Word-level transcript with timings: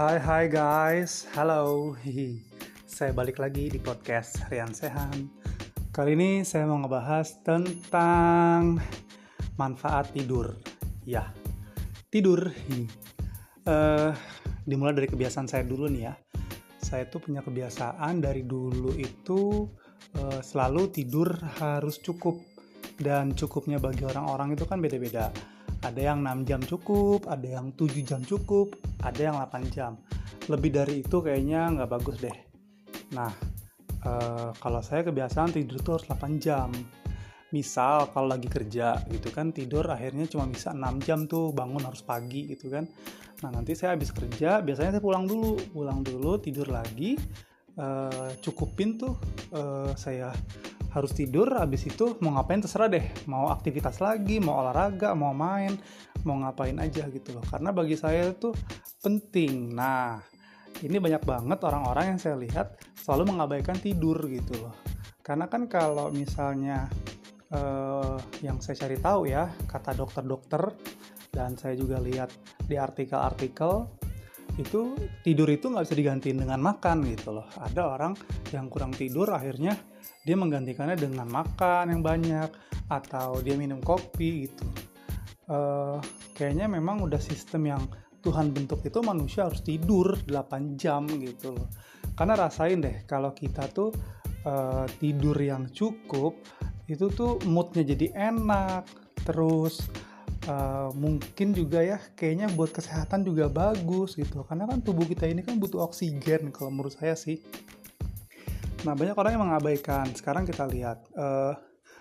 Hai 0.00 0.16
hai 0.16 0.48
guys, 0.48 1.28
halo. 1.36 1.92
Saya 2.88 3.12
balik 3.12 3.36
lagi 3.36 3.68
di 3.68 3.76
podcast 3.76 4.48
Rian 4.48 4.72
Sehan. 4.72 5.28
Kali 5.92 6.16
ini 6.16 6.40
saya 6.40 6.64
mau 6.64 6.80
ngebahas 6.80 7.44
tentang 7.44 8.80
manfaat 9.60 10.08
tidur. 10.16 10.56
Ya, 11.04 11.28
tidur. 12.08 12.48
Eh, 13.60 14.10
dimulai 14.64 14.96
dari 14.96 15.04
kebiasaan 15.04 15.44
saya 15.44 15.68
dulu 15.68 15.84
nih 15.92 16.08
ya. 16.08 16.16
Saya 16.80 17.04
tuh 17.04 17.20
punya 17.20 17.44
kebiasaan 17.44 18.24
dari 18.24 18.48
dulu 18.48 18.96
itu 18.96 19.68
eh, 20.16 20.40
selalu 20.40 20.96
tidur 20.96 21.28
harus 21.60 22.00
cukup 22.00 22.40
dan 22.96 23.36
cukupnya 23.36 23.76
bagi 23.76 24.08
orang-orang 24.08 24.56
itu 24.56 24.64
kan 24.64 24.80
beda-beda 24.80 25.28
ada 25.80 26.00
yang 26.00 26.20
6 26.20 26.44
jam 26.44 26.60
cukup, 26.60 27.24
ada 27.24 27.48
yang 27.60 27.72
7 27.72 28.04
jam 28.04 28.20
cukup, 28.20 28.76
ada 29.00 29.20
yang 29.20 29.36
8 29.40 29.64
jam. 29.72 29.96
Lebih 30.48 30.70
dari 30.76 30.94
itu 31.00 31.16
kayaknya 31.24 31.72
nggak 31.72 31.90
bagus 31.90 32.16
deh. 32.20 32.36
Nah, 33.16 33.32
eh, 34.04 34.50
kalau 34.60 34.80
saya 34.84 35.04
kebiasaan 35.08 35.56
tidur 35.56 35.80
tuh 35.80 35.92
harus 35.96 36.06
8 36.08 36.36
jam. 36.36 36.68
Misal 37.50 38.06
kalau 38.14 38.30
lagi 38.30 38.46
kerja 38.46 39.02
gitu 39.10 39.34
kan 39.34 39.50
tidur 39.50 39.82
akhirnya 39.90 40.30
cuma 40.30 40.46
bisa 40.46 40.70
6 40.70 41.02
jam 41.02 41.26
tuh 41.26 41.50
bangun 41.50 41.82
harus 41.82 42.04
pagi 42.04 42.46
gitu 42.46 42.70
kan. 42.70 42.86
Nah 43.42 43.50
nanti 43.50 43.74
saya 43.74 43.96
habis 43.98 44.14
kerja 44.14 44.62
biasanya 44.62 45.00
saya 45.00 45.02
pulang 45.02 45.26
dulu, 45.26 45.58
pulang 45.74 46.04
dulu 46.06 46.38
tidur 46.38 46.70
lagi, 46.70 47.18
eh, 47.74 48.30
cukupin 48.38 49.00
tuh 49.00 49.18
eh, 49.50 49.90
saya 49.98 50.30
harus 50.90 51.14
tidur 51.14 51.46
habis 51.54 51.86
itu 51.86 52.18
mau 52.22 52.34
ngapain 52.34 52.62
terserah 52.62 52.90
deh. 52.90 53.06
Mau 53.30 53.50
aktivitas 53.50 54.02
lagi 54.02 54.42
mau 54.42 54.58
olahraga 54.62 55.14
mau 55.14 55.30
main 55.30 55.78
mau 56.26 56.36
ngapain 56.42 56.76
aja 56.82 57.06
gitu 57.08 57.38
loh. 57.38 57.44
Karena 57.46 57.70
bagi 57.70 57.94
saya 57.94 58.30
itu 58.30 58.50
penting. 59.00 59.74
Nah 59.74 60.18
ini 60.82 60.96
banyak 60.98 61.22
banget 61.22 61.58
orang-orang 61.62 62.16
yang 62.16 62.18
saya 62.20 62.36
lihat 62.38 62.78
selalu 62.98 63.34
mengabaikan 63.36 63.78
tidur 63.78 64.18
gitu 64.26 64.58
loh. 64.58 64.74
Karena 65.22 65.46
kan 65.46 65.70
kalau 65.70 66.10
misalnya 66.10 66.90
eh, 67.54 68.16
yang 68.42 68.58
saya 68.58 68.86
cari 68.86 68.96
tahu 68.98 69.30
ya 69.30 69.46
kata 69.70 69.94
dokter-dokter 69.94 70.74
dan 71.30 71.54
saya 71.54 71.78
juga 71.78 72.02
lihat 72.02 72.34
di 72.66 72.74
artikel-artikel 72.74 73.99
itu 74.60 74.94
tidur 75.24 75.48
itu 75.48 75.72
nggak 75.72 75.84
bisa 75.88 75.96
digantiin 75.96 76.38
dengan 76.44 76.60
makan 76.60 77.08
gitu 77.08 77.40
loh. 77.40 77.48
Ada 77.56 77.96
orang 77.96 78.12
yang 78.52 78.68
kurang 78.68 78.92
tidur 78.92 79.32
akhirnya 79.32 79.74
dia 80.22 80.36
menggantikannya 80.36 81.00
dengan 81.00 81.26
makan 81.26 81.96
yang 81.96 82.02
banyak 82.04 82.48
atau 82.92 83.40
dia 83.40 83.56
minum 83.56 83.80
kopi 83.80 84.46
gitu. 84.46 84.66
Eh, 85.50 85.98
kayaknya 86.36 86.68
memang 86.68 87.02
udah 87.02 87.18
sistem 87.18 87.72
yang 87.72 87.82
Tuhan 88.20 88.52
bentuk 88.52 88.84
itu 88.84 89.00
manusia 89.00 89.48
harus 89.48 89.64
tidur 89.64 90.12
8 90.28 90.76
jam 90.76 91.08
gitu 91.08 91.56
loh. 91.56 91.72
Karena 92.12 92.36
rasain 92.36 92.84
deh 92.84 93.08
kalau 93.08 93.32
kita 93.32 93.66
tuh 93.72 93.90
eh, 94.44 94.86
tidur 95.00 95.36
yang 95.40 95.72
cukup 95.72 96.36
itu 96.90 97.06
tuh 97.14 97.38
moodnya 97.46 97.86
jadi 97.86 98.34
enak 98.34 98.82
terus 99.22 99.86
eh, 100.50 100.88
mungkin 100.98 101.54
juga 101.54 101.78
ya 101.86 102.02
kayaknya 102.18 102.50
buat 102.58 102.74
kesehatan 102.74 103.22
juga 103.22 103.46
bagus 103.46 104.18
gitu 104.18 104.42
karena 104.42 104.66
kan 104.66 104.82
tubuh 104.82 105.06
kita 105.06 105.30
ini 105.30 105.46
kan 105.46 105.62
butuh 105.62 105.86
oksigen 105.86 106.50
kalau 106.50 106.74
menurut 106.74 106.98
saya 106.98 107.14
sih 107.14 107.38
Nah, 108.80 108.96
banyak 108.96 109.12
orang 109.16 109.32
yang 109.36 109.44
mengabaikan. 109.44 110.06
Sekarang 110.16 110.48
kita 110.48 110.64
lihat. 110.64 111.04
eh, 111.16 111.54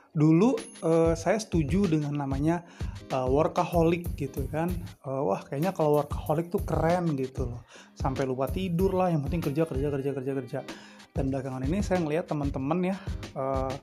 dulu 0.09 0.57
eh, 0.83 1.13
saya 1.13 1.37
setuju 1.37 1.85
dengan 1.85 2.25
namanya 2.25 2.63
eh, 3.11 3.27
workaholic 3.27 4.15
gitu 4.15 4.47
kan. 4.47 4.71
Eh, 5.03 5.21
wah, 5.27 5.43
kayaknya 5.43 5.75
kalau 5.75 5.99
workaholic 5.99 6.47
tuh 6.47 6.63
keren 6.63 7.19
gitu 7.19 7.51
loh. 7.51 7.61
Sampai 7.99 8.23
lupa 8.23 8.47
tidur 8.47 8.95
lah, 8.95 9.11
yang 9.11 9.19
penting 9.27 9.43
kerja 9.51 9.67
kerja 9.67 9.87
kerja 9.91 10.11
kerja 10.15 10.33
kerja. 10.39 10.59
Dan 11.15 11.33
belakangan 11.33 11.65
ini 11.65 11.81
saya 11.81 11.99
ngelihat 12.01 12.29
teman-teman 12.29 12.93
ya 12.93 12.97
eh, 13.35 13.73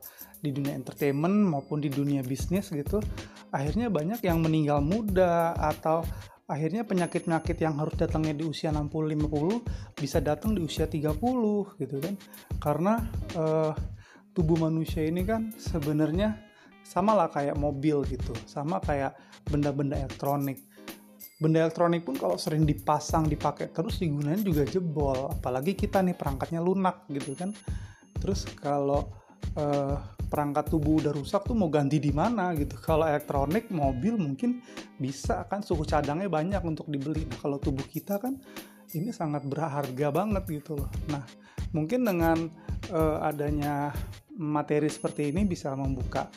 di 0.40 0.50
dunia 0.54 0.76
entertainment 0.76 1.36
maupun 1.48 1.82
di 1.82 1.90
dunia 1.90 2.22
bisnis 2.22 2.70
gitu, 2.70 3.02
akhirnya 3.50 3.90
banyak 3.90 4.20
yang 4.22 4.40
meninggal 4.44 4.84
muda 4.84 5.56
atau 5.56 6.06
akhirnya 6.46 6.86
penyakit-penyakit 6.86 7.58
yang 7.58 7.74
harus 7.82 7.98
datangnya 7.98 8.38
di 8.38 8.44
usia 8.46 8.70
60-50 8.70 9.98
bisa 9.98 10.22
datang 10.22 10.54
di 10.54 10.62
usia 10.62 10.86
30 10.86 11.18
gitu 11.82 11.96
kan. 11.98 12.14
Karena 12.62 13.02
eh, 13.34 13.72
tubuh 14.36 14.60
manusia 14.60 15.02
ini 15.02 15.24
kan 15.24 15.50
sebenarnya 15.56 16.46
sama 16.86 17.18
lah 17.18 17.26
kayak 17.26 17.58
mobil 17.58 18.06
gitu 18.06 18.30
sama 18.46 18.78
kayak 18.78 19.18
benda-benda 19.50 19.98
elektronik 19.98 20.62
benda 21.36 21.68
elektronik 21.68 22.00
pun 22.08 22.16
kalau 22.16 22.40
sering 22.40 22.64
dipasang 22.64 23.28
dipakai 23.28 23.68
terus 23.68 24.00
digunain 24.00 24.40
juga 24.40 24.64
jebol. 24.64 25.28
Apalagi 25.32 25.76
kita 25.76 26.00
nih 26.00 26.16
perangkatnya 26.16 26.64
lunak 26.64 27.04
gitu 27.12 27.36
kan. 27.36 27.52
Terus 28.16 28.48
kalau 28.56 29.12
eh, 29.56 29.96
perangkat 30.26 30.72
tubuh 30.72 31.04
udah 31.04 31.12
rusak 31.12 31.44
tuh 31.44 31.52
mau 31.52 31.68
ganti 31.68 32.00
di 32.00 32.10
mana 32.10 32.56
gitu. 32.56 32.80
Kalau 32.80 33.04
elektronik 33.04 33.68
mobil 33.68 34.16
mungkin 34.16 34.64
bisa 34.96 35.44
kan 35.46 35.60
suku 35.60 35.84
cadangnya 35.84 36.32
banyak 36.32 36.62
untuk 36.64 36.88
dibeli. 36.88 37.28
Nah 37.28 37.36
kalau 37.36 37.60
tubuh 37.60 37.84
kita 37.84 38.16
kan 38.16 38.40
ini 38.96 39.12
sangat 39.12 39.44
berharga 39.44 40.08
banget 40.08 40.44
gitu 40.48 40.80
loh. 40.80 40.88
Nah 41.12 41.22
mungkin 41.76 42.08
dengan 42.08 42.48
eh, 42.88 43.18
adanya 43.20 43.92
materi 44.40 44.88
seperti 44.88 45.36
ini 45.36 45.44
bisa 45.44 45.76
membuka 45.76 46.32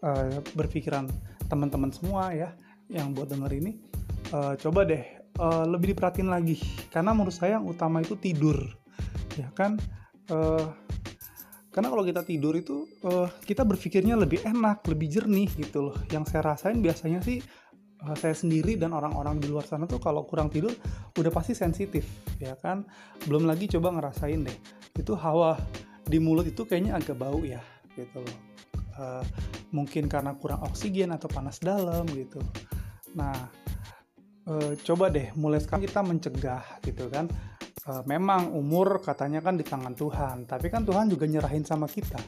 eh, 0.00 0.40
berpikiran 0.56 1.04
teman-teman 1.44 1.92
semua 1.92 2.32
ya 2.32 2.56
yang 2.88 3.12
buat 3.12 3.30
denger 3.30 3.52
ini 3.54 3.89
Eh, 4.30 4.54
coba 4.62 4.86
deh 4.86 5.02
eh, 5.18 5.64
lebih 5.66 5.94
diperhatiin 5.94 6.30
lagi 6.30 6.58
karena 6.94 7.10
menurut 7.10 7.34
saya 7.34 7.58
yang 7.58 7.66
utama 7.66 7.98
itu 7.98 8.14
tidur 8.14 8.62
ya 9.34 9.50
kan 9.54 9.74
Eh, 10.30 10.66
karena 11.70 11.88
kalau 11.90 12.02
kita 12.02 12.22
tidur 12.26 12.54
itu 12.54 12.86
eh, 13.06 13.28
kita 13.46 13.62
berpikirnya 13.66 14.14
lebih 14.14 14.42
enak, 14.46 14.86
lebih 14.86 15.10
jernih 15.10 15.50
gitu 15.58 15.90
loh. 15.90 15.96
Yang 16.10 16.34
saya 16.34 16.54
rasain 16.54 16.78
biasanya 16.78 17.20
sih 17.22 17.42
eh, 18.00 18.16
saya 18.18 18.34
sendiri 18.34 18.78
dan 18.78 18.94
orang-orang 18.94 19.42
di 19.42 19.50
luar 19.50 19.66
sana 19.66 19.90
tuh 19.90 19.98
kalau 19.98 20.26
kurang 20.26 20.50
tidur 20.50 20.70
udah 21.18 21.32
pasti 21.34 21.54
sensitif 21.54 22.06
ya 22.38 22.54
kan. 22.58 22.86
Belum 23.26 23.46
lagi 23.46 23.66
coba 23.70 23.90
ngerasain 23.94 24.46
deh. 24.46 24.58
Itu 24.94 25.18
hawa 25.18 25.58
di 26.06 26.18
mulut 26.18 26.46
itu 26.46 26.66
kayaknya 26.66 26.98
agak 26.98 27.18
bau 27.18 27.42
ya 27.42 27.62
gitu 27.98 28.22
loh. 28.22 28.38
Eh, 28.74 29.24
mungkin 29.74 30.06
karena 30.06 30.34
kurang 30.38 30.62
oksigen 30.66 31.10
atau 31.14 31.26
panas 31.26 31.58
dalam 31.62 32.06
gitu. 32.10 32.38
Nah, 33.14 33.34
eh, 34.48 34.72
coba 34.80 35.12
deh 35.12 35.34
mulai 35.36 35.60
sekarang 35.60 35.84
kita 35.84 36.00
mencegah 36.00 36.64
gitu 36.84 37.10
kan 37.12 37.28
Eh, 37.80 38.04
memang 38.04 38.52
umur 38.52 39.00
katanya 39.00 39.40
kan 39.40 39.56
di 39.56 39.64
tangan 39.64 39.96
Tuhan, 39.96 40.44
tapi 40.44 40.68
kan 40.68 40.84
Tuhan 40.84 41.08
juga 41.08 41.24
nyerahin 41.24 41.64
sama 41.64 41.88
kita. 41.88 42.20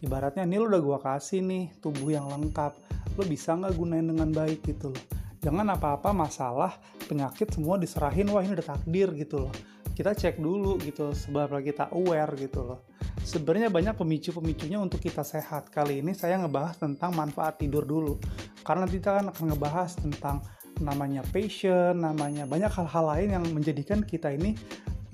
Ibaratnya 0.00 0.48
ini 0.48 0.56
lo 0.56 0.72
udah 0.72 0.80
gua 0.80 0.98
kasih 0.98 1.44
nih 1.44 1.76
tubuh 1.76 2.08
yang 2.08 2.24
lengkap, 2.26 2.72
lo 3.14 3.22
bisa 3.28 3.52
nggak 3.52 3.76
gunain 3.76 4.08
dengan 4.08 4.32
baik 4.32 4.64
gitu 4.64 4.96
loh. 4.96 5.04
Jangan 5.44 5.76
apa-apa 5.76 6.10
masalah 6.16 6.80
penyakit 7.04 7.52
semua 7.52 7.76
diserahin, 7.76 8.32
wah 8.32 8.40
ini 8.40 8.56
udah 8.56 8.64
takdir 8.64 9.12
gitu 9.12 9.44
loh. 9.44 9.52
Kita 9.92 10.16
cek 10.16 10.40
dulu 10.40 10.80
gitu, 10.80 11.12
sebab 11.12 11.52
kita 11.60 11.92
aware 11.92 12.32
gitu 12.40 12.64
loh. 12.64 12.88
Sebenarnya 13.20 13.68
banyak 13.68 14.00
pemicu-pemicunya 14.00 14.80
untuk 14.80 15.04
kita 15.04 15.20
sehat. 15.20 15.68
Kali 15.68 16.00
ini 16.00 16.16
saya 16.16 16.40
ngebahas 16.40 16.80
tentang 16.80 17.12
manfaat 17.12 17.60
tidur 17.60 17.84
dulu. 17.84 18.16
Karena 18.64 18.88
kita 18.88 19.20
kan 19.20 19.24
akan 19.30 19.44
ngebahas 19.52 20.00
tentang 20.00 20.40
namanya 20.80 21.22
passion, 21.30 22.00
namanya 22.00 22.48
banyak 22.48 22.70
hal-hal 22.70 23.04
lain 23.14 23.28
yang 23.36 23.44
menjadikan 23.54 24.02
kita 24.02 24.34
ini 24.34 24.58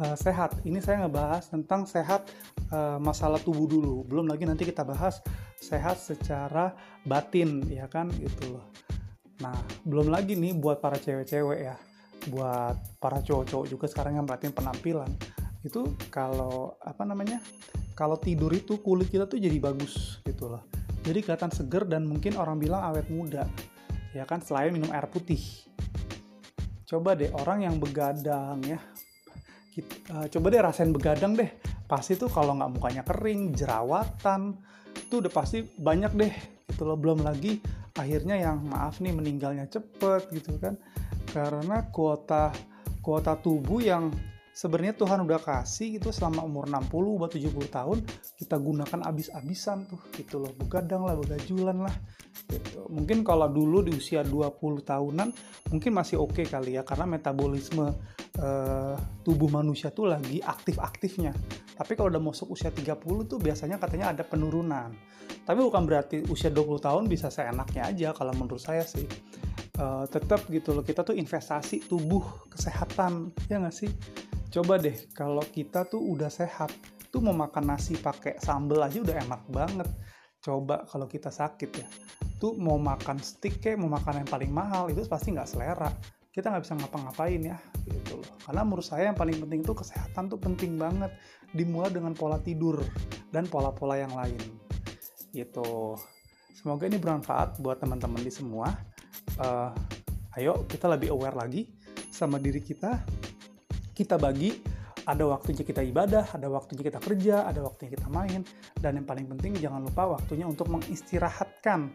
uh, 0.01 0.17
sehat. 0.17 0.61
Ini 0.65 0.81
saya 0.81 1.05
ngebahas 1.05 1.49
tentang 1.53 1.85
sehat 1.85 2.29
uh, 2.73 2.97
masalah 2.97 3.41
tubuh 3.41 3.69
dulu. 3.69 4.07
Belum 4.09 4.25
lagi 4.29 4.49
nanti 4.49 4.65
kita 4.65 4.87
bahas 4.87 5.21
sehat 5.61 6.01
secara 6.01 6.73
batin, 7.05 7.65
ya 7.69 7.85
kan 7.91 8.09
gitu 8.17 8.57
loh. 8.57 8.65
Nah, 9.41 9.57
belum 9.89 10.13
lagi 10.13 10.37
nih 10.37 10.57
buat 10.57 10.85
para 10.85 11.01
cewek-cewek 11.01 11.61
ya, 11.65 11.77
buat 12.29 12.77
para 13.01 13.25
cowok-cowok 13.25 13.67
juga 13.69 13.87
sekarang 13.89 14.21
yang 14.21 14.29
perhatiin 14.29 14.53
penampilan. 14.53 15.11
Itu 15.65 15.97
kalau 16.13 16.77
apa 16.81 17.05
namanya? 17.05 17.41
Kalau 17.97 18.17
tidur 18.17 18.49
itu 18.57 18.81
kulit 18.81 19.13
kita 19.13 19.29
tuh 19.29 19.37
jadi 19.37 19.61
bagus 19.61 20.25
gitu 20.25 20.49
loh. 20.49 20.65
Jadi 21.05 21.21
kelihatan 21.25 21.53
seger 21.53 21.85
dan 21.85 22.05
mungkin 22.09 22.37
orang 22.37 22.57
bilang 22.57 22.81
awet 22.85 23.09
muda. 23.13 23.45
Ya 24.11 24.27
kan 24.27 24.43
selain 24.43 24.75
minum 24.75 24.91
air 24.91 25.07
putih. 25.07 25.39
Coba 26.87 27.15
deh 27.15 27.31
orang 27.31 27.63
yang 27.63 27.79
begadang 27.79 28.59
ya, 28.67 28.83
Kit- 29.71 30.03
eh, 30.11 30.27
coba 30.27 30.47
deh 30.51 30.59
rasain 30.59 30.91
begadang 30.91 31.39
deh. 31.39 31.47
Pasti 31.87 32.19
tuh 32.19 32.27
kalau 32.27 32.59
nggak 32.59 32.71
mukanya 32.75 33.03
kering 33.07 33.55
jerawatan 33.55 34.59
tuh 35.07 35.23
udah 35.23 35.31
pasti 35.31 35.63
banyak 35.63 36.13
deh. 36.19 36.35
Gitu 36.67 36.83
loh 36.83 36.99
belum 36.99 37.23
lagi 37.23 37.63
akhirnya 37.95 38.39
yang 38.39 38.63
maaf 38.67 38.99
nih 38.99 39.15
meninggalnya 39.15 39.71
cepet 39.71 40.35
gitu 40.35 40.59
kan. 40.59 40.75
Karena 41.31 41.87
kuota 41.95 42.51
kuota 42.99 43.39
tubuh 43.39 43.79
yang 43.79 44.11
sebenarnya 44.61 44.93
Tuhan 44.93 45.25
udah 45.25 45.41
kasih 45.41 45.97
gitu 45.97 46.13
selama 46.13 46.45
umur 46.45 46.69
60 46.69 46.93
buat 46.93 47.33
70 47.33 47.49
tahun 47.73 47.99
kita 48.37 48.61
gunakan 48.61 49.01
abis-abisan 49.09 49.89
tuh 49.89 50.05
gitu 50.13 50.37
loh 50.37 50.53
begadang 50.53 51.09
lah 51.09 51.17
begajulan 51.17 51.89
lah 51.89 51.95
gitu. 52.53 52.85
Mungkin 52.93 53.25
kalau 53.25 53.49
dulu 53.49 53.81
di 53.81 53.97
usia 53.97 54.21
20 54.21 54.61
tahunan 54.85 55.29
mungkin 55.73 55.91
masih 55.97 56.21
oke 56.21 56.37
okay 56.37 56.45
kali 56.45 56.77
ya 56.77 56.85
karena 56.85 57.09
metabolisme 57.09 57.89
uh, 58.37 58.97
tubuh 59.25 59.49
manusia 59.49 59.89
tuh 59.97 60.13
lagi 60.13 60.45
aktif-aktifnya. 60.45 61.33
Tapi 61.81 61.97
kalau 61.97 62.13
udah 62.13 62.21
masuk 62.21 62.53
usia 62.53 62.69
30 62.69 63.01
tuh 63.25 63.41
biasanya 63.41 63.81
katanya 63.81 64.13
ada 64.13 64.29
penurunan. 64.29 64.93
Tapi 65.41 65.57
bukan 65.57 65.89
berarti 65.89 66.29
usia 66.29 66.53
20 66.53 66.85
tahun 66.85 67.09
bisa 67.09 67.33
seenaknya 67.33 67.89
aja 67.89 68.09
kalau 68.13 68.37
menurut 68.37 68.61
saya 68.61 68.85
sih. 68.85 69.09
Uh, 69.81 70.05
tetap 70.13 70.45
gitu 70.53 70.77
loh 70.77 70.85
kita 70.85 71.01
tuh 71.01 71.17
investasi 71.17 71.89
tubuh 71.89 72.53
kesehatan 72.53 73.33
ya 73.49 73.57
nggak 73.65 73.73
sih 73.73 73.89
coba 74.51 74.83
deh 74.83 74.97
kalau 75.15 75.41
kita 75.47 75.87
tuh 75.87 76.03
udah 76.03 76.27
sehat 76.27 76.75
tuh 77.11 77.23
mau 77.23 77.35
makan 77.35 77.75
nasi 77.75 77.95
pakai 77.99 78.39
sambel 78.39 78.83
aja 78.83 78.99
udah 79.03 79.17
enak 79.27 79.43
banget. 79.51 79.89
Coba 80.41 80.89
kalau 80.89 81.05
kita 81.05 81.29
sakit 81.29 81.71
ya 81.77 81.89
tuh 82.41 82.57
mau 82.57 82.81
makan 82.81 83.21
stick 83.21 83.61
kayak 83.61 83.77
mau 83.77 83.93
makan 83.93 84.25
yang 84.25 84.29
paling 84.31 84.49
mahal 84.49 84.89
itu 84.89 85.05
pasti 85.05 85.37
nggak 85.37 85.49
selera. 85.49 85.91
Kita 86.31 86.49
nggak 86.49 86.63
bisa 86.65 86.75
ngapa-ngapain 86.79 87.43
ya 87.43 87.59
gitu 87.91 88.23
loh. 88.23 88.31
Karena 88.47 88.63
menurut 88.65 88.87
saya 88.87 89.13
yang 89.13 89.19
paling 89.19 89.37
penting 89.43 89.61
itu 89.61 89.75
kesehatan 89.77 90.31
tuh 90.31 90.41
penting 90.41 90.79
banget 90.81 91.13
dimulai 91.53 91.91
dengan 91.93 92.15
pola 92.15 92.39
tidur 92.41 92.81
dan 93.35 93.45
pola-pola 93.51 93.99
yang 93.99 94.15
lain 94.15 94.41
gitu. 95.35 95.99
Semoga 96.57 96.87
ini 96.89 96.97
bermanfaat 96.97 97.59
buat 97.61 97.79
teman-teman 97.83 98.23
di 98.23 98.33
semua. 98.33 98.73
Uh, 99.37 99.71
ayo 100.39 100.65
kita 100.65 100.89
lebih 100.89 101.13
aware 101.13 101.37
lagi 101.37 101.71
sama 102.11 102.39
diri 102.41 102.61
kita 102.63 103.01
kita 104.01 104.17
bagi 104.17 104.57
ada 105.05 105.25
waktunya 105.29 105.65
kita 105.65 105.85
ibadah, 105.85 106.33
ada 106.33 106.49
waktunya 106.49 106.89
kita 106.89 107.01
kerja, 107.01 107.45
ada 107.49 107.61
waktunya 107.65 107.97
kita 107.97 108.09
main, 108.09 108.45
dan 108.81 109.01
yang 109.01 109.07
paling 109.09 109.29
penting 109.29 109.57
jangan 109.61 109.85
lupa 109.85 110.17
waktunya 110.17 110.45
untuk 110.49 110.69
mengistirahatkan 110.73 111.93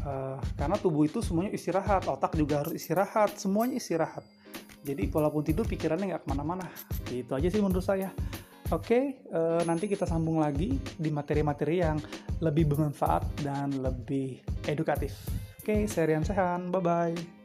Uh, 0.00 0.40
karena 0.56 0.80
tubuh 0.80 1.04
itu 1.04 1.20
semuanya 1.20 1.52
istirahat, 1.52 2.08
otak 2.08 2.32
juga 2.32 2.64
harus 2.64 2.72
istirahat, 2.72 3.36
semuanya 3.36 3.76
istirahat. 3.76 4.24
Jadi 4.80 5.12
walaupun 5.12 5.44
tidur 5.44 5.68
pikirannya 5.68 6.16
nggak 6.16 6.24
ke 6.24 6.28
mana-mana. 6.32 6.64
Itu 7.12 7.36
aja 7.36 7.52
sih 7.52 7.60
menurut 7.60 7.84
saya. 7.84 8.08
Oke, 8.70 8.86
okay, 8.86 9.04
uh, 9.34 9.60
eh, 9.60 9.62
nanti 9.68 9.90
kita 9.90 10.08
sambung 10.08 10.40
lagi 10.40 10.78
di 10.78 11.10
materi-materi 11.12 11.84
yang 11.84 11.98
lebih 12.40 12.70
bermanfaat 12.70 13.44
dan 13.44 13.76
lebih 13.82 14.40
edukatif. 14.70 15.12
Oke, 15.60 15.84
okay, 15.84 15.90
serian 15.90 16.24
sehan, 16.24 16.72
bye-bye. 16.72 17.39